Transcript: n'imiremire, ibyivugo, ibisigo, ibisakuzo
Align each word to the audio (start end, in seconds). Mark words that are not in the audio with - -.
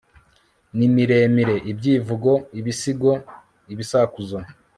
n'imiremire, 0.77 1.53
ibyivugo, 1.71 2.31
ibisigo, 2.59 3.11
ibisakuzo 3.73 4.37